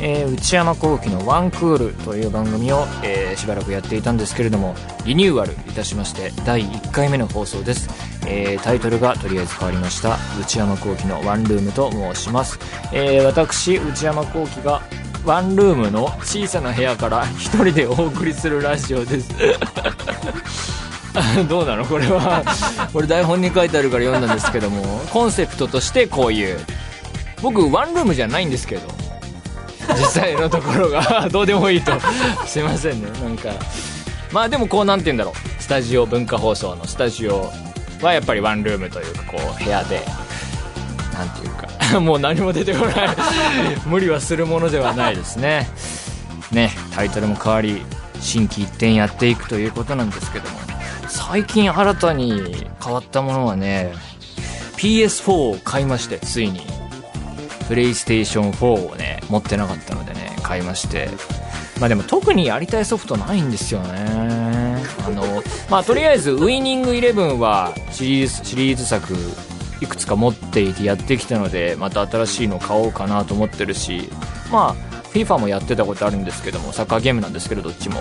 [0.00, 4.74] えー内山聖輝のワンクールという番組を、えーしばらくやっていたんですけれども
[5.04, 7.88] リニューアルいたしまして第1回目の放送です、
[8.26, 10.18] えータイトルがとりあえず変わりました。
[10.40, 12.58] 内山聖輝のワンルームと申します、
[12.92, 14.82] えー私内山聖輝が
[15.24, 19.28] ワンルームの小さな部屋から一人でお送りするラジオです。
[21.48, 21.84] どうなの？
[21.84, 22.42] これは。
[22.92, 24.82] これ台本に書いてあるから読んだんですけども。
[25.12, 26.58] コンセプトとしてこういう。
[27.42, 28.88] 僕ワンルームじゃないんですけど。
[29.88, 31.28] 実際のところが。
[31.32, 31.92] どうでもいいと。
[32.46, 33.10] すいませんね。
[33.22, 33.50] なんか。
[34.32, 35.62] まあでもこうなんて言うんだろう。
[35.62, 37.50] スタジオ文化放送のスタジオ
[38.00, 40.02] はやっぱりワンルームというかこう部屋で。
[41.14, 41.68] なんていうか。
[42.00, 43.08] もう何も出てこない。
[43.86, 45.68] 無理はするものではないですね。
[46.52, 46.72] ね。
[46.94, 47.82] タイトルも変わり
[48.20, 50.60] 心機一転やっていくということなんですけども。
[51.10, 53.92] 最近新たに変わったものはね
[54.76, 56.79] PS4 を買いましてついに。
[57.70, 61.08] プレイステーション4をね持ってなかったのでね買いまして。
[61.78, 64.82] まあでも特にやりたいソフトないんですよね。
[65.06, 65.22] あの
[65.70, 69.14] まあとりあえずウイニングイレブンはシリーズシリーズ作
[69.80, 74.10] いくつか持っていてやってきたのでまた新しいの買おうかなと思ってるし
[74.50, 78.00] まあ FIFA もやってたことあるんですけどもサッカーゲームなんですけどどっちも。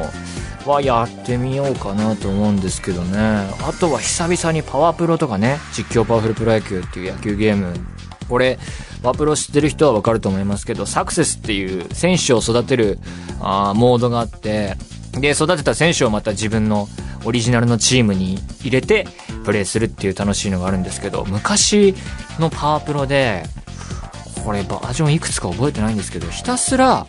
[0.66, 3.18] はやってみようかなと思うんですけどね。
[3.18, 7.74] あとは久々にパワープロとかね実況パワフルプロ野球っていう野球ゲーム
[8.30, 8.60] これ
[9.04, 13.00] ワプロ知ってる人はわかると思いますけどサクセスっていう選手を育てる
[13.42, 14.76] あーモードがあって
[15.14, 16.88] で育てた選手をまた自分の
[17.26, 19.08] オリジナルのチームに入れて
[19.44, 21.96] プレーするっていう楽しいのがあるんですけど昔
[22.40, 23.44] のパワープロで
[24.46, 27.08] これバージョンいくつか覚えてないんですけどひたすら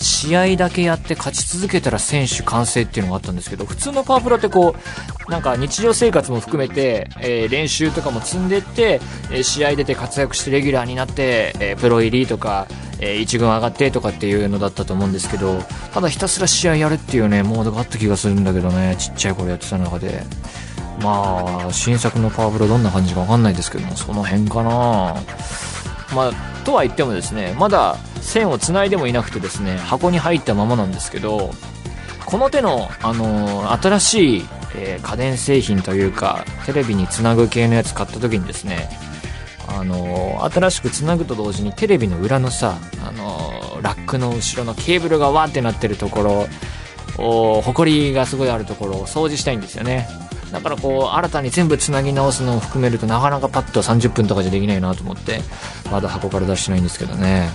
[0.00, 4.74] 試合だけやって勝ち続けたら選手完成っていうのがあったんですけど普通のパワープロってこ
[5.28, 9.00] うなんか日常生活も含めて、えー練習とかも積んでって、
[9.30, 12.66] え試合出て活躍してレギュラーになって、えプロ入りとか、
[13.00, 15.58] え1軍上がってとかっていうのだったと思うんですけど
[15.94, 20.22] ただひたすら試合やるっていうねモードがあった気がするんだけどねちっちゃい頃やってた中で。
[21.02, 25.16] まあ新作のパワープロどんな感じかわかんないですけどもその辺かな。
[26.14, 26.32] まあ、
[26.70, 31.50] とは言ってもですね、まだ線を繋いでもいなくてですね、箱に入ったままなんですけど、
[32.24, 34.44] この手の、あのー新しい、
[34.76, 38.88] えー家電製品というか、テレビにつなぐ系のやつ買った時にですね、
[39.66, 46.46] あのー新しくつなぐと同時にテレビの裏のさ、あのラックの後ろのケーブルがわーってなってるとこ
[47.18, 50.08] ろを、ほこりがすごいあるところを掃除したいんですよね。
[50.52, 55.40] だからこう、新たに全部つなぎ直すのを含めるとなかなかパッと30分とかじゃできないなと思って、
[55.90, 57.50] まだ箱から出してないんですけどね。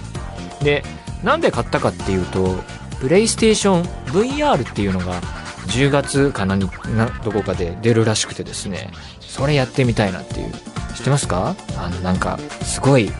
[0.62, 0.84] で、
[1.24, 2.56] なんで買ったかっていうと、
[3.00, 5.20] プレイステーション VR っていうのが
[5.68, 10.52] 10月か何などこかで出るらしくてですね、それやってみたいなっていう。
[10.96, 11.58] 知ってますか？
[11.78, 13.12] あのなんか、すごい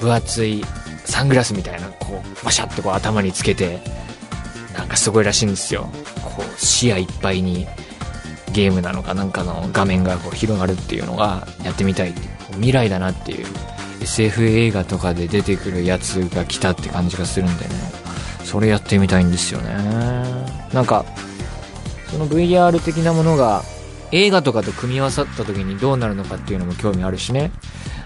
[0.00, 0.64] 分厚い
[1.04, 3.80] サングラスみたいな、こう、バシャッとこう頭につけて、
[4.74, 5.90] なんかすごいらしいんですよ。
[6.24, 7.66] こう、視野いっぱいに
[8.52, 12.10] ゲームなのかなんかの画面がこう広がるっていうのがやってみたい。
[12.10, 13.46] っていう未来だなっていう。
[14.02, 17.70] SF 映画とかで出てくるやつが来たって感じがするんでね。
[18.44, 19.72] それやってみたいんですよね。
[20.72, 21.04] なんか
[22.10, 23.62] その VR 的なものが
[24.10, 27.50] 映画とかと組み合わさった時にどうなるのかっていうのも興味あるしね。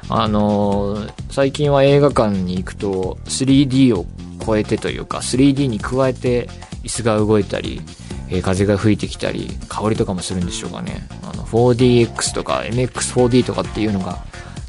[0.09, 4.07] あのー最近は映画館に行くと 3D を
[4.47, 6.49] 超えてというか 3D に加えて
[6.83, 7.83] 椅子が動いたり、
[8.29, 11.07] えー風が吹いてきたり香りとかもするんでしょうかね。
[11.23, 14.19] あの 4DX とか MX4D とかっていうのが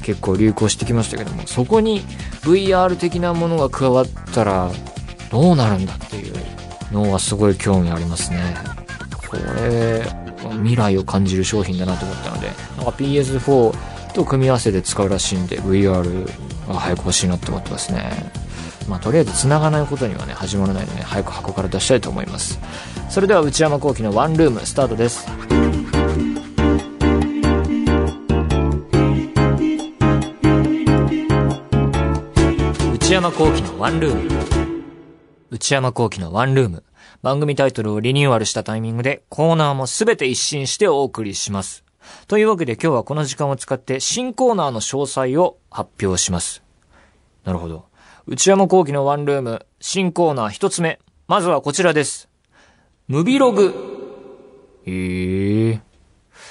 [0.02, 2.02] 結構流行してきましたけどもそこに
[2.42, 4.70] VR 的なものが加わったら
[5.30, 6.34] どうなるんだっていう
[6.92, 8.38] のはすごい興味ありますね。
[9.28, 10.02] これ
[10.58, 12.46] 未来を感じる商品だなと思ったので
[12.76, 16.26] なんか PS4 と組み合わせて使うらしいんで VR
[16.68, 18.10] が早く欲しいなって思ってますね。
[18.88, 22.58] まあとりあえず繋がないことにはね始まらないので、ね、早く箱から出したいと思います
[23.08, 25.28] それでは内山聖輝のワンルームスタートです
[32.94, 34.84] 内山聖輝のワンルーム
[35.50, 36.84] 内山聖輝のワンルーム
[37.22, 41.84] 番組タイトルをリニューアルしたタイミングでコーナーもすべて一新してお送りします。
[42.28, 46.62] というわけで今日はこの時間を使って新コーナーの詳細を発表します。
[47.44, 47.87] なるほど。
[48.30, 50.98] 内山幸輝のワンルーム新コーナー一つ目。
[51.28, 52.28] まずはこちらです。
[53.06, 54.82] ムビログ。
[54.84, 55.80] ええ。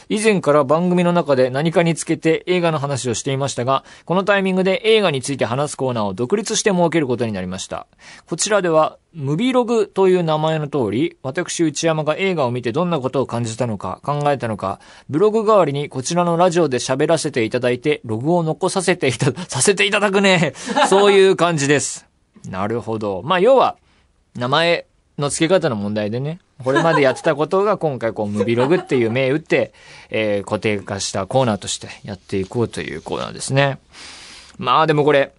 [0.09, 7.87] 以前から番組の中で何かにつけて映画の話をしていましたが、このタイミングで映画について話すコーナーを独立して設けることになりました。
[8.25, 20.53] こちらでは、ムビログという名前の通り、私内山が映画を見てどんなことを感じたのか、考えたのか、ブログ代わりにこちらのラジオで喋らせていただいて、ログを残させていた、 させていただくね。
[20.87, 22.05] そういう感じです。
[22.47, 23.21] なるほど。
[23.25, 23.77] まあ、要は、
[24.35, 24.85] 名前
[25.17, 29.73] の付け方の問題でね、これまでやってたことが今回こう、ムビログっていう名打って、
[30.09, 33.79] えー固定化したコーナーとしてやっていこうというコーナーですね。
[34.57, 35.33] まあでもこれ、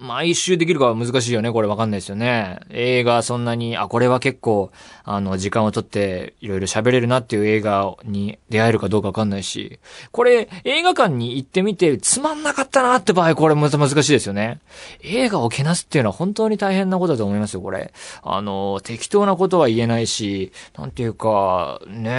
[0.00, 1.52] 毎週できるかは難しいよね。
[1.52, 2.60] これわかんないですよね。
[2.70, 4.70] 映画そんなに、あ、これは結構、
[5.04, 9.78] あの、時間をとっていろいろ喋れるなっていう映画に出会えるかどうかわかんないし、
[10.10, 14.60] これ映画館に行ってみてつまんなかったなって場合、これまた難しいですよね。
[15.02, 17.92] 映画をけなすっていうのは本当に大変なことだと思いますよ、これ。
[18.22, 22.10] あの、適当なことは言えないし、なんていうか、ね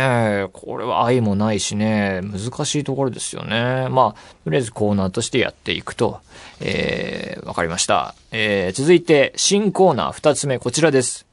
[0.46, 3.88] え、これは愛もないしね、難しいところですよね。
[3.90, 6.20] まあ、とりあえずコーナーとしてやっていくと。
[6.62, 8.16] えー、わかりますした。
[8.32, 11.26] えー、続いて、新コーナー二つ目、こちらです。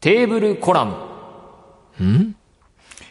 [0.00, 0.92] テーブルコラム。
[2.04, 2.34] ん？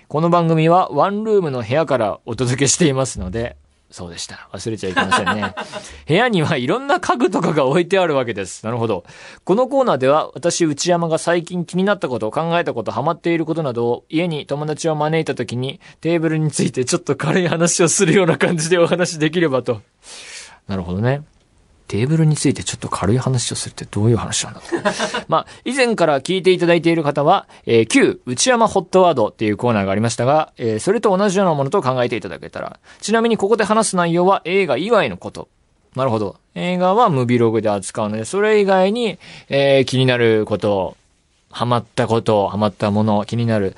[0.08, 3.58] この番組はワンルームの部屋からお届けしていますので、
[3.94, 4.50] そうでした。
[4.52, 5.54] 忘れちゃいけませんね。
[6.08, 8.66] 部屋にはいろんな家具とかが置いてあるわけです。
[8.66, 9.04] なるほど。
[9.44, 19.82] このコーナーでは私内山が最近気になったこと、考えたこと、ハマっていることなどを家に友達を招いた時にテーブルについてちょっと軽い話をするような感じでお話できればと。
[20.68, 21.22] なるほどね。
[21.94, 24.82] テーブルについてちょっと軽い話をするってどういう話なんだろう。
[25.30, 32.80] まあ、以前から聞いていただいている方は、えー旧内山ホットワードっていうコーナーがありましたが、えーそれと同じようなものと考えていただけたら。
[33.00, 35.50] ちなみにここで話す内容は映画以外のこと。
[35.96, 36.38] なるほど。
[36.56, 39.20] 映画はムビログで扱うので、それ以外に、
[39.50, 40.98] えー気になること、
[41.52, 43.76] ハマったこと、ハマったもの、気になる、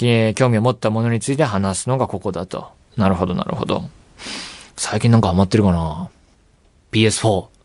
[0.00, 2.68] えー興味を持ったものについて話すのがここだと。
[2.96, 3.82] なるほど、なるほど。
[4.76, 6.08] 最近なんかハマってるかな
[6.92, 7.55] ?PS4。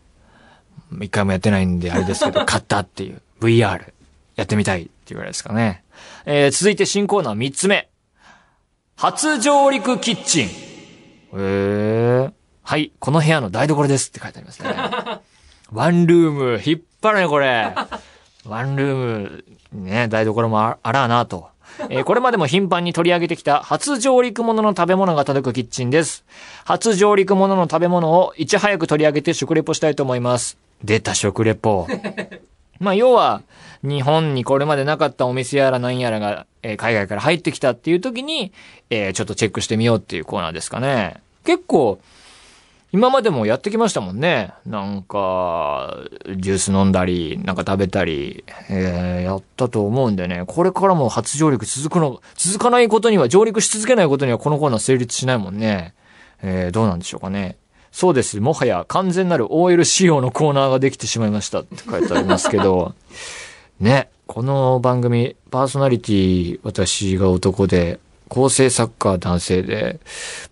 [1.00, 3.22] 一回もやってないんであれですけど、 買ったっていう。
[3.40, 3.92] VR。
[4.36, 5.84] やってみたいっていうぐらいですかね。
[6.26, 7.90] えー続いて新コーナー三つ目。
[8.96, 10.48] 初上陸キッチン。
[10.48, 12.32] へー。
[12.64, 14.74] はい、この部屋の台所ですって書いてありますね。
[15.72, 17.74] ワンルーム、引っ張るね、これ。
[18.46, 21.50] ワンルーム、ね、台所もああらあなと。
[21.90, 26.24] えーこれまでも頻繁に取り上げてきた初上陸ものの食べ物が届くキッチンです。
[26.66, 30.58] 初上陸ものの食べ物をいち早く取り上げて食レポしたいと思います。
[30.84, 31.88] 出た食レポ。
[32.80, 33.44] まあ、要は、
[33.84, 38.52] 日本にこれまでなかったお店やら何やらが、えー海外から入ってきたっていう時に、
[38.90, 41.16] えーちょっとチェックしてみようっていうコーナーですかね。
[41.46, 42.00] 結構、
[42.94, 44.52] 今までもやってきましたもんね。
[44.66, 45.98] なんか、
[46.36, 50.44] ジュース飲んだり、なんか食べたり、えーやったと思うんでね。
[50.46, 55.94] これからも初上陸続くの、続かないことには、上陸し続けないことにはこのコーナー成立しないもんね。
[56.44, 57.56] えーどうなんでしょうかね。
[57.92, 58.40] そうです。
[58.40, 62.94] もはや完全なる OL 仕様のコーナーができてしまいましたって書いてありますけど、
[63.80, 68.00] ね、この番組、パーソナリティ、私が男で、
[68.30, 70.00] 構成作家男性で、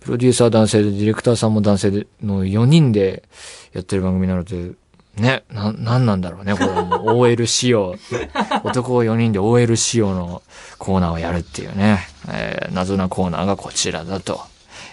[0.01, 3.23] プロデューサー男性で、ディレクターさんも男性で、の4人で
[3.71, 4.71] やってる番組なので、
[5.15, 7.95] ね、な、なんなんだろうね、これも OL 仕様。
[8.65, 10.41] 男4人で OL 仕様の
[10.77, 11.99] コーナーをやるっていうね、
[12.29, 14.41] えー謎なコーナーがこちらだと。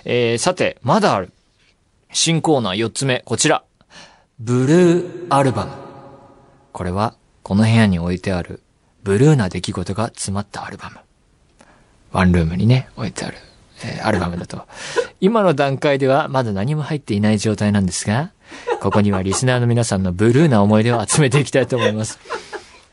[0.05, 1.33] えーさて、まだある。
[2.19, 3.63] 新コーナー4つ目、こちら。
[4.41, 5.73] ブルーアルバム。
[6.73, 8.63] これは、この部屋に置いてある、
[9.03, 10.97] ブルーな出来事が詰まったアルバム。
[12.13, 13.37] ワンルームにね、置いてある、
[13.85, 14.67] えーアルバムだと。
[15.21, 18.33] 今の段階ではまだ何も入っていない状態なんですが、
[18.81, 22.19] ここにはリスナーの皆さんのブルーな思い出を集めていきたいと思います。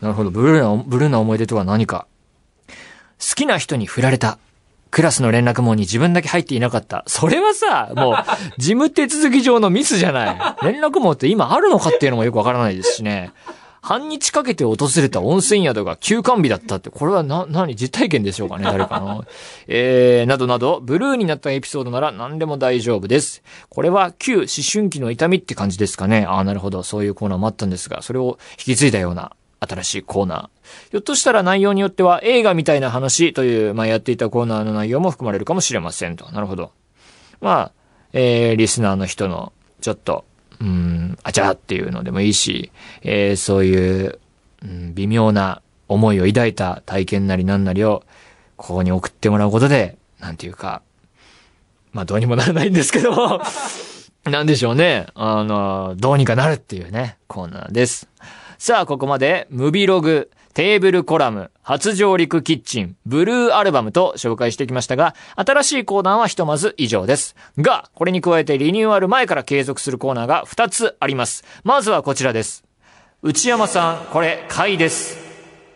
[0.02, 2.08] なるほど、ブルーな、ブルーな思い出とは何か。
[2.68, 4.38] 好きな人に振られた。
[4.94, 7.04] クラスの連絡網に自分だけ入っていなかった。
[7.08, 8.16] それはさ、もう、
[8.62, 10.72] 事務手続き上のミスじゃない。
[10.72, 13.34] 連絡網って今あるのかっていうのもよくわからないですしね。
[13.82, 19.26] 半日かけて訪れた温泉宿が休館日だったって、これはな、何実体験でしょうかね誰かの。
[19.68, 23.42] えー、などなど、ブルーになったエピソードなら何でも大丈夫です。
[23.70, 26.28] これは旧思春期の痛みって感じですかね。
[26.30, 26.84] ああ、なるほど。
[26.84, 29.32] そういうコーナーもあったんですが、それを引き継いだような
[29.68, 30.92] 新しいコーナー。
[30.92, 36.32] ひょっとしたら内容によっては映画みたいな話という、まあ、やっていたコーナーの内容も含まれるかもしれませんと。
[36.32, 36.72] なるほど。
[37.42, 37.72] まあ、
[38.14, 40.26] えー、リスナーの人の、ちょっと、
[40.62, 44.20] うん、あちゃっていうのでもいいし、えー、そういう、
[44.64, 48.04] うん、微妙な思いを抱いた体験なりなんなりを、
[48.56, 50.82] ここに送ってもらうことで、なんていうか、
[51.92, 53.42] まあ、どうにもならないんですけど、
[54.26, 55.08] なんでしょうね。
[55.16, 58.08] あの、どうにかなるっていうね、コーナーです。
[58.64, 67.36] さあ、ここまで、ムビログ、テーブルコラム、初上陸キッチン、ブルーアルバムと紹介してきましたが、新しいコーナーはひとまず以上です。
[67.58, 71.44] が、これに加えてリニューアル前から継続するコーナーが2つあります。
[71.66, 72.64] まずはこちらです。
[73.22, 75.18] 内山さん、これ、買いです。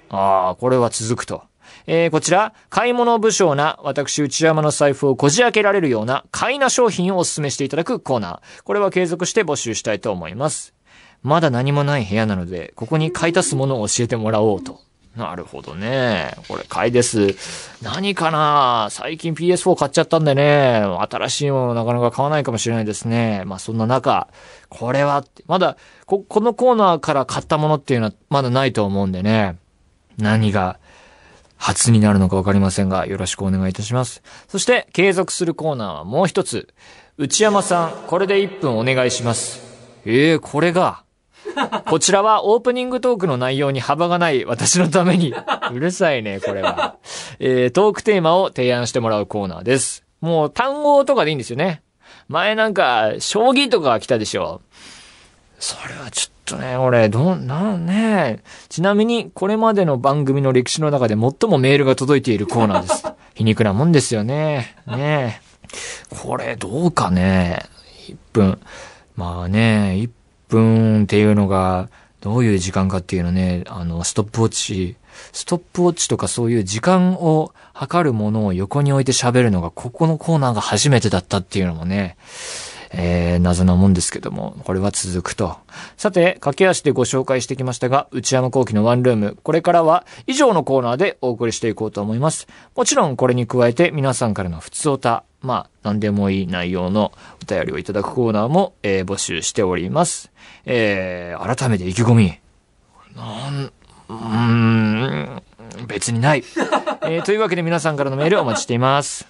[0.07, 1.43] ああ、これは続くと。
[1.87, 8.63] えー、こちら、買い物不詳な私内山の財布をこじ開けられるような買いな商品をお勧めしていただくコーナー。
[8.63, 10.76] これは継続して募集したいと思います。
[11.23, 14.79] まだ何もない部屋なので、ここに買い足すものを教えてもらおうと。
[15.15, 16.31] なるほどね。
[16.47, 17.35] これ買いです。
[17.81, 18.89] 何かな？
[18.91, 23.41] 最近 PS4 買っちゃったんでね、新しいものなかなか買わないかもしれないですね。
[23.45, 24.27] まあそんな中、
[24.69, 29.57] これは、まだこ、このコーナーから買ったものっていうのはまだないと思うんでね。
[30.19, 30.77] 何が
[31.57, 34.21] 初になるのかわかりませんが、よろしくお願いいたします。
[34.47, 36.67] そして、継続するコーナーはもう一つ。
[37.17, 39.63] 内山さん、これで1分お願いします。
[40.05, 41.06] ええー、これが。
[41.85, 45.33] こちらはオープニングトークの内容に幅がない私のために。
[45.73, 46.95] うるさいね、これは。
[47.39, 50.03] えー、トークテーマを提案してもらうコーナーです。
[50.21, 51.81] もう単語とかでいいんですよね。
[52.27, 54.61] 前なんか、将棋とか来たでしょ。
[55.59, 63.05] それはちょっとね、俺、どん、なんね、ちなみに、これまでの番組の歴史の中で最もメールが届いているコーナーです。
[63.33, 64.75] 皮肉なもんですよね。
[64.87, 65.41] ね
[66.09, 67.59] これ、どうかね。
[68.07, 68.59] 1分。
[69.15, 70.09] まあね、1
[70.47, 71.89] 分っていうのが、
[72.21, 74.95] どういう時間かっていうのね、あの、ストップウォッチ、
[75.33, 82.17] ストップウォッチとかそういう時間を測るものを横に置いて喋るのが、ここのコーナーが初めてだったっていうのもね、
[82.91, 85.57] えー、謎なもんですけども、これは続くと。
[85.97, 92.47] さて、駆け足でご紹介してきましたが、内山幸輝のワンルーム、これからは以上のコーナーでお送りしていこうと思います。
[92.75, 100.31] もちろんこれに加えて皆さんからの普通おた、まあ、何でもいい内容のお便りをいただくコーナーも、えー、募集しております。
[100.65, 102.39] えー、改めて意気込み。
[103.15, 103.71] なん、
[104.09, 105.43] うーん、
[105.87, 106.43] 別にない。
[107.03, 109.27] えー、というわけで皆さんからのメールお待ちしています。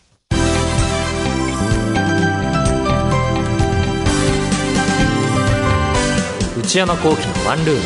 [6.58, 7.82] 内山幸輝のワンルーム。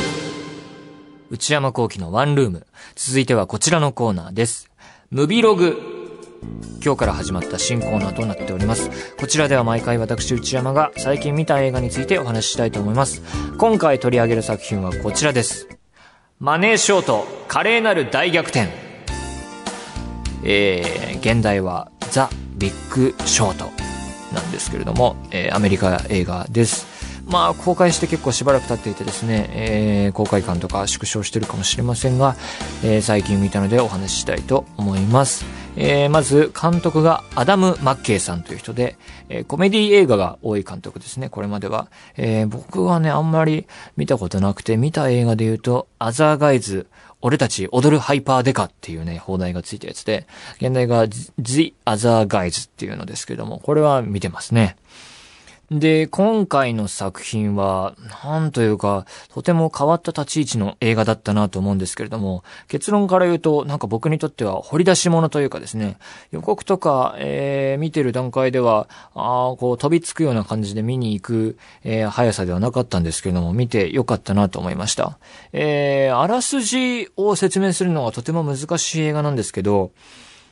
[1.29, 2.67] 内山幸輝のワンルーム。
[2.95, 4.69] 続いてはこちらのコーナーです。
[5.11, 5.90] ムビログ。
[6.83, 8.89] 今日から始まった新コーナーとなっております。
[9.17, 13.21] こちらでは毎回私内山が最近見た映画についてお話ししたいと思います。
[13.57, 15.67] 今回取り上げる作品はこちらです。
[16.39, 18.69] マネーショート、華麗なる大逆転。
[20.43, 23.65] えー、現代はザ・ビッグ・ショート
[24.33, 26.87] なんですけれども、えー、アメリカ映画です。
[27.27, 32.35] まあ、公開して結構しばらく経っていてですね、えー、公開感とか縮小してるかもしれませんが、
[32.83, 35.45] えー、最近見たのでお話ししたいと思います。
[35.75, 38.97] えー、まず、監督がアダム・マッケイさんという人で、
[39.29, 41.89] えー、コメディ映画が多い監督ですね、これまでは。
[42.17, 46.87] えー、僕はね、あんまり見たことなくて、見た映画で言うと、アザーガイズ、
[47.21, 54.75] 俺たち踊るハイパーデカっていうね、放題がついたやつで、現代が The Other Guys っていうのですけども、これは見てますね。
[55.71, 65.95] で、今回の作品は、なんというか、とても変わった立ち位置の映画だったなと思うんですけれども、結論から言うと、なんか僕にとっては掘り出し物というかですね、
[66.31, 75.19] 予告とか、えー、見てる段階では、ああこう飛びつくような感じで見に行く、えー、速さではなかったんですけれども、見てよかったなと思いました。
[75.53, 79.93] えー、あらすじを説明するのがとても難しい映画なんですけど、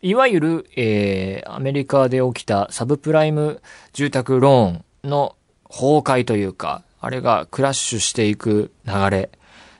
[0.01, 3.61] いわゆる、えー、アメリカで起きたサブプライム
[3.91, 5.35] 住宅ローンの
[5.69, 9.29] 崩壊というか、あれがクラッシュしていく流れ。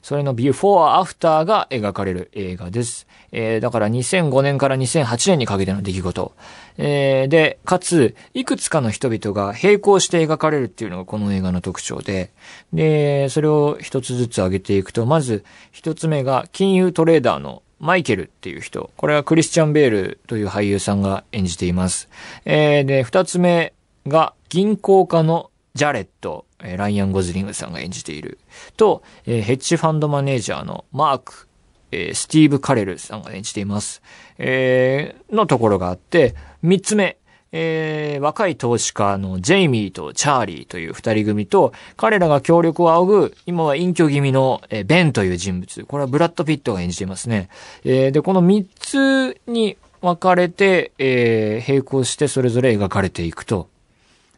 [0.01, 3.07] それのビューフォーアフターが描かれる映画です。
[3.31, 6.31] えー、だから2005年から2008年にかけての出来事。
[6.77, 12.31] えー、で、かつ、いくつかの人々が並行して描かれるっていうのがこの映画の特徴で、
[12.73, 18.91] で、それを一つずつ挙げていくと、まず一つ目が金融トレーダーのマイケルっていう人。
[18.97, 22.09] これはクリスチャン・ベールという俳優さんが演じています。
[22.45, 23.73] えー、で、二つ目
[24.09, 28.39] が銀行家のジャレット、え、ライアン・ゴズリングさんが演じている。
[28.75, 31.47] と、え、ヘッジファンドマネージャーのマーク、
[31.91, 34.01] え、スティーブ・カレルさんが演じています。
[34.37, 37.17] え、のところがあって、三つ目、
[37.51, 45.85] えー、若い投資家のジェイミーとチャーリーという二人組と、彼らが協力を仰ぐ、今は隠居気味の、えー、ベンという人物。
[45.85, 47.49] これはブラッド・ピットが演じていますね。
[47.83, 53.67] えー、で、この三つに分かれて、えー、並行してそれぞれ描かれていくと。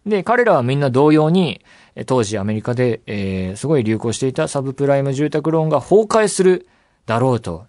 [0.05, 1.61] で、彼らはみんな同様に、
[2.05, 6.67] 当時アメリカで、えー、すごい流行していたサブプライム住宅ローンが崩壊する
[7.05, 7.65] だろうと、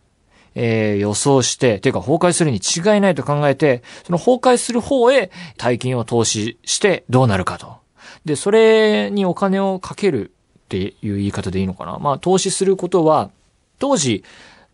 [0.54, 7.76] えー、予想して、ていうか崩壊するに違いないと考えて、その崩壊する方へ大金を投資してどうなるかと。
[8.24, 11.98] で、それにお金をかけるっていう言い方でいいのかな。
[11.98, 13.30] まあ、投資することは、
[13.78, 14.24] 当時、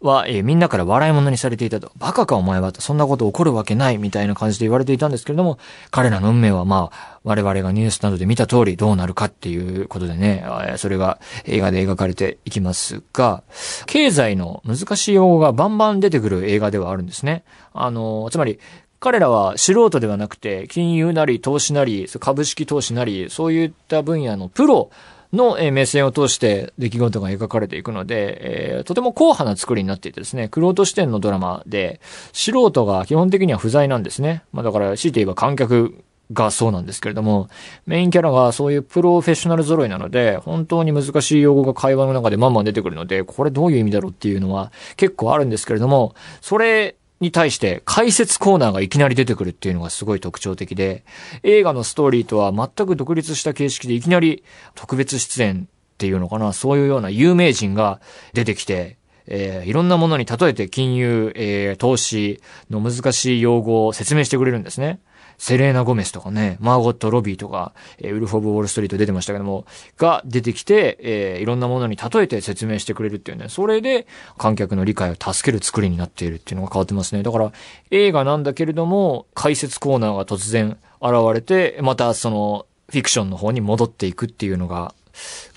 [0.00, 1.90] は、えーみんなから笑い物にされていたと。
[1.96, 2.80] バカかお前はと。
[2.80, 5.58] そんなこと起こるわけないみたいな感じで言われていたんですけれども、
[5.90, 13.42] 彼らの運命はまあ、我々がニュースなどで見た通りどうなるかっていうことでね、えそれが映画で描かれていきますが、
[13.86, 17.42] 経済の難しい用語がバンバン出てくる映画ではあるんですね。
[17.74, 18.60] あの、つまり、
[19.00, 24.90] 彼らは素人ではなくて、金融なり投資なり、株式投資なり、そういった分野のプロ
[25.32, 32.00] の目線を通して出来事が描かれていくので、えーとても硬派な作りになっていてですね、クロート視点のドラマで、
[32.32, 34.42] 素人が基本的には不在なんですね。
[34.52, 37.49] まあだから、強いて言えば観客がそうなんですけれども、
[37.87, 51.04] メインキャラがそういうプロフェッショナル揃いなので、本当に難しい用語が会話の中でまんまん出てくるので、これどういう意味だろうっていうのは結構あるんですけれども、それに対して解説コーナーがいきなり出てくるっていうのがすごい特徴的で、
[51.42, 54.44] 映画のストーリーとは全く独立した形式でいきなり
[54.75, 58.00] 特別出演っていうのかな、そういうような有名人が
[58.34, 65.00] 出てきて、えーいろんなものに例えて金融、えー投資の難しい用語を説明してくれるんですね。
[65.38, 69.64] セレーナ・ゴメスとかね、マーゴット・ロビーとか、えーウルフ・オブ・ウォール・ストリート出てましたけども、
[69.97, 77.23] が出てきて、えーいろんなものに例えて説明してくれるっていうね、それで観客の理解を助ける作りになっているっていうのが変わってますね。
[77.23, 77.52] だから、
[77.90, 84.95] 映画なんだけれども、解説コーナーが突然現れて、またその、フィクションの方に戻っていくっていうのが、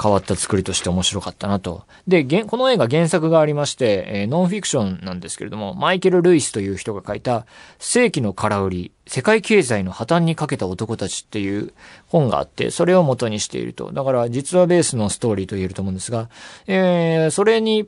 [0.02, 1.84] 変わった作りとして面白かったなと。
[2.08, 7.46] で、この映画原作がありまして、えーノンフィクションなんですけれども、マイケル・ルイスという人が書いた、
[7.80, 11.74] 世紀の空売り、世界経済の破綻にかけた男たちっていう
[12.08, 13.92] 本があって、それを元にしていると。
[13.92, 16.30] だから、実はベースのストーリーと言えると思うんですが、
[16.68, 17.88] えーそれに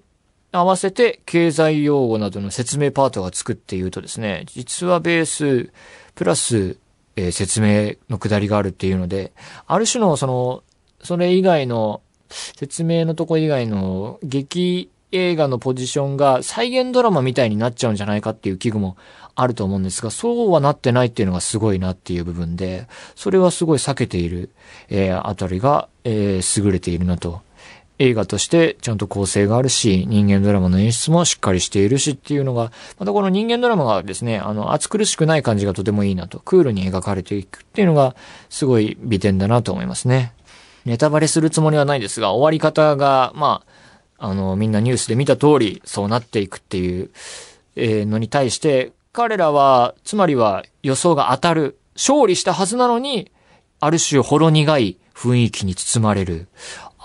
[0.51, 5.71] 合わせて経済用語などの説明パートが作っているとですね、実はベース、
[6.13, 6.77] プラス、
[7.15, 9.33] えー説明のくだりがあるっていうので、
[9.65, 10.63] ある種のその、
[11.03, 18.97] それ以外の、説明のとこ以外の劇映画のポジションが再現ドラマみたいになっちゃうんじゃないかっていう危惧も
[19.35, 24.49] あると思うんですが、そうはなってないっていうのがすごいなっていう部分で、それはすごい避けている、
[24.89, 27.41] えーあたりが、えー優れているなと。
[27.99, 38.15] 映画としてちゃんと構成があるし、人間ドラマの演出もしっかりしているしっていうのが、またこの人間ドラマがですね、あの、暑苦しくない感じがとてもいいなと、クールに描かれていくっていうのが、
[38.49, 40.33] すごい美点だなと思いますね。
[40.85, 43.63] ネタバレするつもりはないですが、終わり方が、ま
[44.17, 47.09] あ、あの、みんなニュースで見た通り、そうなっていくっていう、
[47.75, 53.31] えーのに対して、彼らは、つまりは予想が当たる、勝利したはずなのに、
[53.79, 56.47] ある種ほろ苦い雰囲気に包まれる。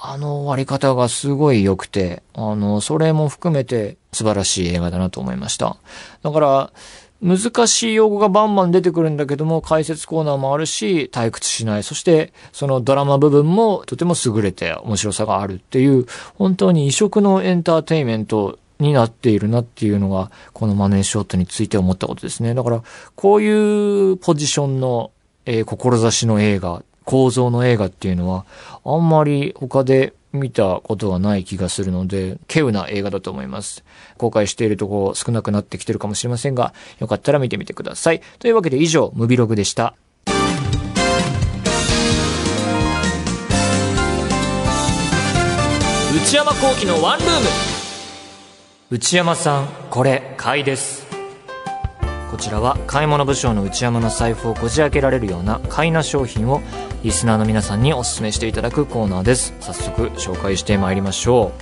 [0.00, 5.76] あの終わり方がすごい良くて、あの、それも含めて素晴らしい映画だなと思いました。
[6.22, 6.72] だから、
[7.20, 11.83] 難しい用語がバンバン出てくるんだけども、解説コーナーもあるし、退屈しない。
[11.83, 22.54] そして、そのドラマ部分もとても優れて面白さがあるっていう、本当に異色のエンターテインメントになっているなっていうのが、このマネーショットについて思ったことですね。
[22.54, 22.83] だから、
[23.16, 25.11] こういうポジションの、
[25.44, 28.44] えー志の映画、構造の映画っていうのは、
[28.85, 33.84] あんまり他で見たことがない気がするので、稀有な映画だと思います。
[34.16, 38.20] 公開しているところ少なくなってきてるかもしれませんが、よかったら見てみてください。
[38.38, 39.94] というわけで以上、ムビログでした。
[46.14, 47.46] 内山幸喜のワンルーム
[48.90, 51.06] 内山さん、これ、買いです。
[52.30, 56.60] こちらは買い物部長の内山の財布をこじ開けられるような買いな商品を
[57.04, 59.54] リスナーの皆さんにお勧めしていただくコーナーです。
[59.61, 61.52] 早速紹介してまいりましょ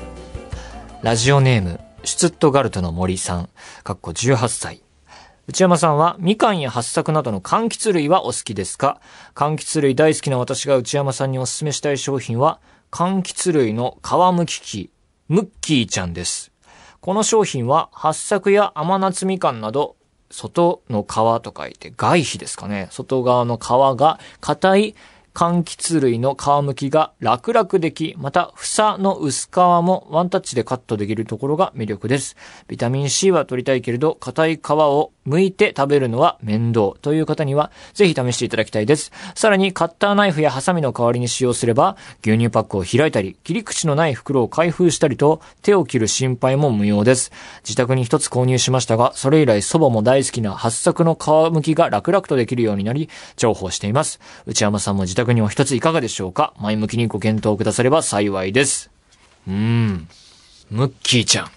[1.03, 1.05] う。
[1.05, 3.51] ラジオネーム、シュツットガルトの森さん、
[3.85, 4.81] かっこ18歳。
[5.47, 8.99] 内山さんは、みかんや八作などの柑橘類はお好きですか？
[9.35, 12.59] 柑橘類大好きな私が内山さんにお勧めしたい商品は、
[12.91, 14.91] 柑橘類の皮むき器、
[15.29, 16.51] ムッキーちゃんです。
[17.03, 19.97] この商品は、八作や甘夏みかんなど、
[20.31, 22.89] 外の皮と書いて外皮ですかね。
[22.91, 24.95] 外側の皮が硬い
[25.37, 32.37] 柑橘類の皮むきが楽々でき、また房の薄皮もワンタッチでカットできるところが魅力です。
[32.69, 39.13] ビタミン C は取りたいけれど、硬い皮を剥いて食べるのは面倒という方には、ぜひ試していただきたいです。
[39.35, 47.31] さらに、カッターナイフやハサミの代わりに使用すれば、牛乳パックを開いたり、切り口のない袋を開封したりと、手を切る心配も無用です。
[47.63, 54.19] 自宅に一つ購入しましたが、それ以来祖母も大好きな八作の皮むきが楽々とできるようになり、重宝しています。
[54.47, 56.53] 内山さんも自宅にお一ついかがでしょうか？
[56.59, 58.91] 前向きにご検討くだされば幸いです。
[59.47, 60.09] うーん。
[60.71, 61.51] ムッキーちゃん。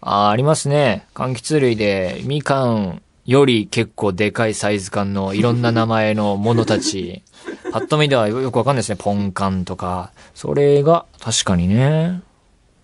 [0.00, 1.06] あー、ありますね。
[1.14, 7.22] 柑橘類で、みかんより結構でかいサイズ感のいろんな名前のものたち。
[7.72, 8.96] パッと見ではよくわかんないですね。
[8.96, 10.10] ポンカンとか。
[10.34, 12.20] それが、確かにね。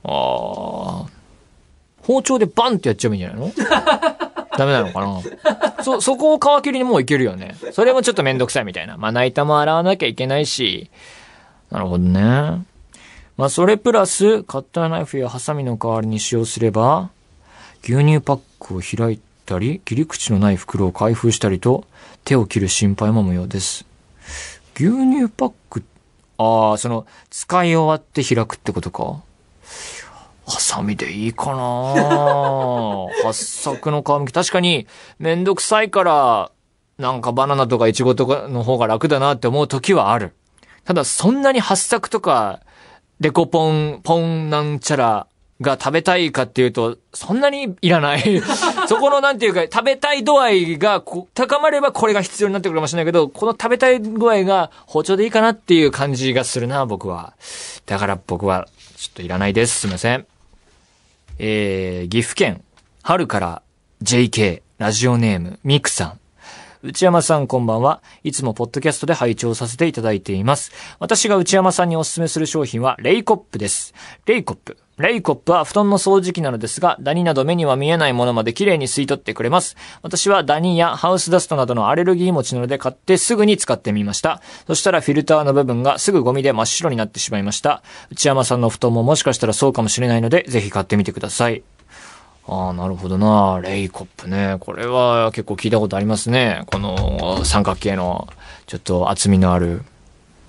[0.05, 1.07] あー。
[2.03, 4.36] 包丁でバンってやっちゃえばいいんじゃないの？
[4.57, 5.83] ダメなのかな？
[5.83, 7.57] そ、そこを皮切りにもういけるよね。
[7.73, 8.97] それもちょっとめんどくさいみたいな。
[8.97, 10.91] まな板も洗わなきゃいけないし。
[11.71, 12.65] なるほどね。
[13.37, 17.11] まあ、それプラス、カッターナイフやハサミの代わりに使用すれば、
[17.83, 21.85] 牛乳パックを開いたり、切り口のない袋を開封したりと、
[22.25, 23.85] 手を切る心配も無用です。
[24.75, 25.85] 牛乳パック、
[26.39, 29.21] ああ、その、使い終わって開くってことか。
[30.47, 31.57] ハサミでいいかな
[33.25, 34.33] 八作の皮むき。
[34.33, 34.87] 確かに、
[35.19, 36.51] めんどくさいから、
[36.99, 40.35] なんかバナナとかイチゴとかの方が楽だなって思う時はある。
[40.85, 42.61] ただ、そんなに八作とか、
[43.19, 45.27] デコポン、ポンなんちゃら
[45.61, 48.41] が食べたいかっていうと、そんなにいらない。
[48.87, 51.03] そこのなんていうか、食べたい度合いが
[51.35, 57.33] 高まればこれが必要になってくるかもしれないけど、この食べたい具合が包丁でいいかなっていう感じがするな、僕は。
[57.87, 59.81] だから僕は、ちょっといらないです。
[59.81, 60.27] すいません。
[61.39, 62.63] えー、岐阜県、
[63.03, 63.63] 春から
[64.03, 66.21] JK、ラジオネーム、ミクさん。
[66.83, 68.03] 内山さんこんばんは。
[68.23, 70.73] いつもポッドキャストで拝聴させていただいています。
[70.99, 73.93] 私が内山さんにおすすめする商品は、レイコップです。
[74.25, 74.79] レイコップ。
[74.99, 79.77] レイコップは布団の掃除機なのですが、ダニなど目には見えないものまで綺麗に吸い取ってくれます。
[80.01, 84.41] 私はダニやハウスダストなどのアレルギー持ちなので買ってすぐに使ってみました。
[84.67, 87.83] そしたらフィルターの部分がすぐゴミで真っ白になってしまいました。
[88.11, 91.63] 内山さんの布団ももしかしたらそうかもしれないので、ぜひ買ってみてください。
[92.49, 93.61] ああ、なるほどな。
[93.61, 94.57] レイコップね。
[94.61, 96.63] これは結構聞いたことありますね。
[96.69, 98.29] この三角形の、
[98.67, 99.83] ちょっと厚みのある。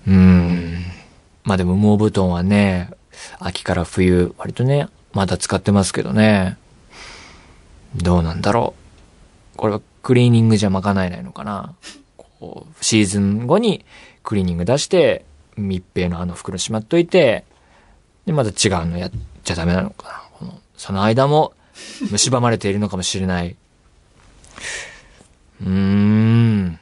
[0.08, 0.86] うーん。
[1.44, 2.92] まあでも羽毛布団はね、
[3.40, 6.58] 秋から冬、割とね、まだ使ってますけどね。
[7.96, 8.74] どうなんだろ
[9.56, 9.58] う。
[9.58, 11.74] これはクリーニングじゃ賄えないのかな。
[12.40, 13.86] こう、シーズン後に
[14.24, 15.26] クリーニング出して、
[15.56, 17.46] 密閉のあの袋しまっといて、
[18.26, 19.12] で、また違うのやっ
[19.44, 20.24] ちゃダメなのかな。
[20.34, 21.54] このその間も、
[22.16, 23.56] 蝕まれているのかもしれない。
[25.62, 26.80] うーん。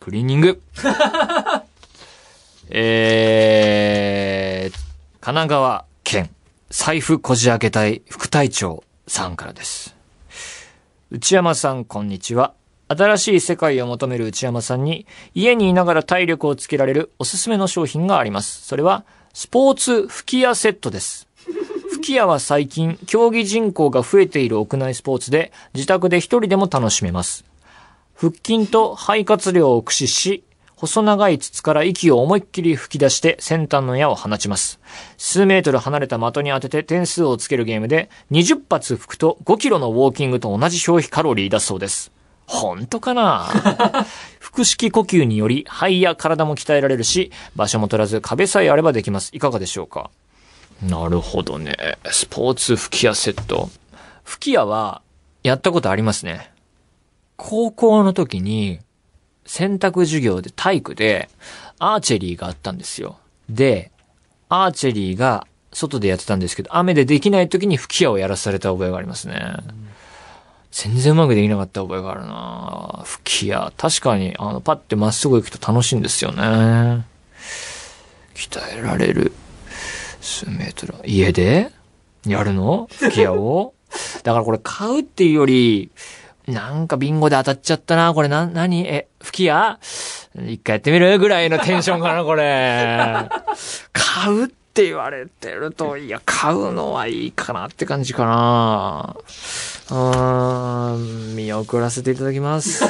[0.00, 0.62] クリーニング。
[2.70, 4.83] えー、
[5.24, 6.28] 神奈川県
[6.68, 9.96] 財布こじ開け隊副隊長さんからです。
[11.10, 12.52] 内山さん、こんにちは。
[12.88, 18.66] 新しい世界を求める内山さんに、家にいながら体力をつけられるおすすめの商品があります。
[18.66, 21.26] それは、スポーツ吹き矢セットです。
[21.92, 27.46] 吹き矢は最近、競技人口が増えている屋内スポーツで、自宅で一人でも楽しめます。
[28.14, 30.44] 腹筋と肺活量を駆使し、
[30.86, 34.78] 細長い筒から息を思いっきり吹き出して先端の矢を放ちます。
[35.16, 42.12] 数メートル離れた的に当てて点数をつけるゲームで、20発吹くと5キロのウォーキングと同じ消費カロリーだそうです。
[42.46, 43.46] 本当かな？
[44.42, 49.30] 腹式呼吸により肺や体も鍛えられるし、場所も取らず壁さえあればできます。
[49.32, 50.10] いかがでしょうか？
[50.82, 51.74] なるほどね。
[52.10, 53.70] スポーツ吹き矢セット。
[54.22, 55.00] 吹き矢は、
[55.42, 56.50] やったことありますね。
[57.36, 58.80] 高校の時に、
[59.46, 61.28] 選択授業で体育で、
[61.78, 63.18] アーチェリーがあったんですよ。
[63.48, 63.90] で、
[64.48, 69.56] アーチェリーが外でやってたんですけど、雨でできない時に吹き矢をやらされた覚えがありますね。
[70.70, 73.72] 全然うまくできなかった覚えがあるな吹き矢。
[73.76, 77.04] 確かに、あの、パッてまっすぐ行くと楽しいんですよね。
[78.34, 79.32] 鍛えられる。
[80.20, 80.94] 数メートル。
[81.04, 81.70] 家で
[82.26, 82.88] やるの？
[82.90, 83.74] 吹き矢を
[84.22, 85.90] だからこれ買うっていうより、
[86.46, 88.12] なんかビンゴで当たっちゃったな。
[88.12, 89.78] これな、なにえ、吹き矢？
[90.46, 93.28] 一回やってみるぐらいのテンションかな、これ。
[93.92, 99.16] 買うって言われてると、いや、買うのはいいかなって感じかな。
[99.16, 102.84] うーん、見送らせていただきます。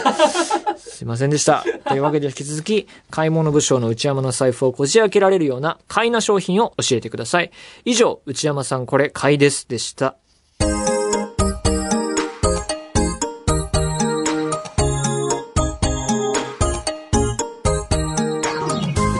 [0.78, 1.64] すいませんでした。
[1.86, 7.52] というわけで引き続き、買い物部省の内山の財布をこじ開けられるような買いな商品を教えてください。
[7.84, 10.16] 以上、内山さんこれ買いですでした。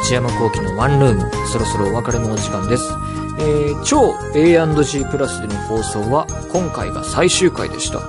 [0.05, 2.93] 内山幸喜のワンルーム、そろそろお別れのお時間です。
[3.39, 8.01] えー、超 A&G プラスでの放送は今回が最終回でした。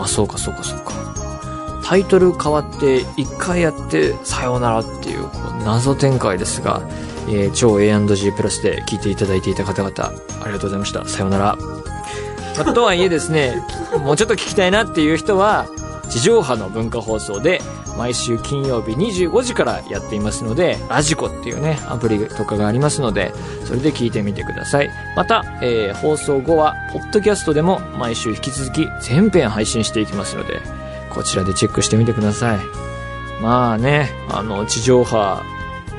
[0.00, 0.92] あ、そうかそうかそうか。
[1.84, 6.80] タイトル変わって一回やってさようならっていうこう謎展開ですが、
[7.26, 10.12] えー、超 A&G プラスで聞いていただいていた方々、
[10.44, 11.04] ありがとうございました。
[11.06, 11.58] さようなら。
[12.72, 13.64] とはいえですね、
[13.98, 15.66] もうちょっと聞きたいなっていう人は、
[16.08, 17.60] 地上波の文化放送で
[17.96, 23.32] 毎週金曜日25時からやっていますので、ラジコっていうね、アプリとかがありますので、
[23.64, 24.90] それで聞いてみてください。
[25.16, 30.60] また、えー放送後は、ポッドキャストでも毎週引き続き全編配信していきますので、
[31.10, 32.58] こちらでチェックしてみてください。
[33.40, 35.42] まあね、あの、地上波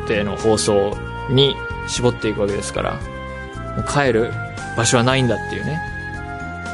[0.07, 0.95] での放送
[1.29, 1.55] に
[1.87, 2.93] 絞っていくわけですから、
[3.75, 4.31] もう帰る
[4.75, 5.79] 場所はないんだっていうね。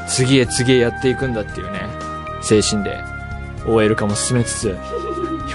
[0.07, 1.79] 次へ次へやっていくんだっていうね、
[2.41, 3.01] 精神で
[3.65, 4.77] OL 化も進めつつ、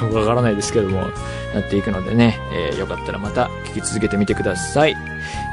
[0.02, 0.98] よくわからないですけども、
[1.54, 4.96] やっていくのでね、えーよかったらまた聞き続けてみてください。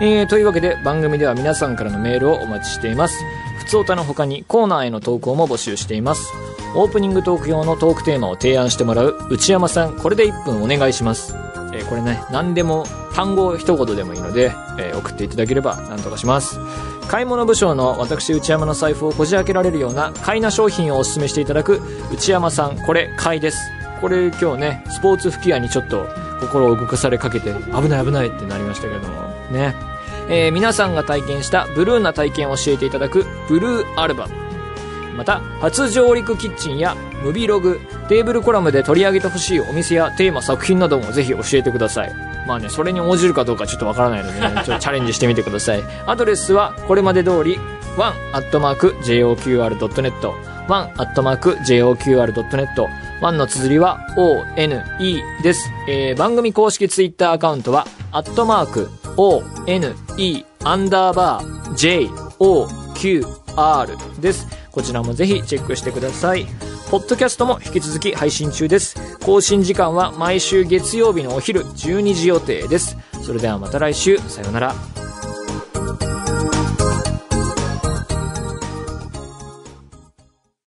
[0.02, 3.16] えーというわけで番組では皆さんからのメールをお待ちしています。
[3.60, 6.32] ふつおたの他にコーナーへの投稿も募集しています。
[6.76, 11.34] オープニングトーク用のトークテーマを提案してもらう内山さん、これで1分お願いします。
[11.74, 16.60] えーこれね、何でも単語一言でもいいので、えー送っていただければ何とかします。
[17.08, 21.80] 買い物部署の私内山の財布をこじ開けられるような買いな商品をお勧めしていただく
[22.14, 23.58] 内山さん、これ買いです。
[24.02, 26.08] これ今日ね、スポーツ吹き矢にちょっと
[26.40, 29.76] 心を動かされかけて危ない危ないってなりましたけども、ね。
[30.28, 34.34] えー皆さんが体験したブルーな体験を教えていただくブルーアルバム。
[35.16, 37.80] また、初上陸キッチンやムビログ、
[38.10, 42.14] テーブルコラムで取り上げてほしいお店やテーマ作品などもぜひ教えてください。
[42.46, 45.84] まあね、それに応じるかどうかちょっとわからないのでね、 ちょっとチャレンジしてみてください。
[46.06, 47.60] アドレスはこれまで通り、
[47.98, 50.34] one.joqr.net、
[50.68, 52.88] one.joqr.net、
[53.22, 54.84] 1の綴りは one
[55.42, 55.72] です。
[55.88, 59.96] えー番組公式ツイッターアカウントは、アットマーク one
[60.64, 62.26] アンダーバー
[62.98, 64.48] joqr です。
[64.72, 66.46] こちらもぜひチェックしてください。
[66.92, 68.96] ポッドキャストも引き続き配信中です。
[69.24, 72.98] 更新時間は毎週月曜日のお昼12時予定です。
[73.24, 75.05] それではまた来週、さようなら。